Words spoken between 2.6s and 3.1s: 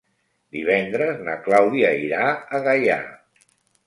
Gaià.